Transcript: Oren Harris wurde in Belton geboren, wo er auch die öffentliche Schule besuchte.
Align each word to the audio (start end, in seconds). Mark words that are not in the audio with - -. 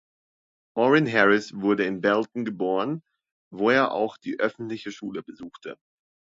Oren 0.75 1.05
Harris 1.13 1.53
wurde 1.53 1.83
in 1.85 2.01
Belton 2.01 2.43
geboren, 2.43 3.03
wo 3.53 3.69
er 3.69 3.91
auch 3.91 4.17
die 4.17 4.39
öffentliche 4.39 4.91
Schule 4.91 5.21
besuchte. 5.21 5.77